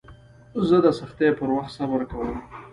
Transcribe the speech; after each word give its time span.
زه 0.67 0.77
د 0.85 0.87
سختیو 0.99 1.37
پر 1.39 1.49
وخت 1.55 1.71
صبر 1.77 2.01
کوم. 2.09 2.37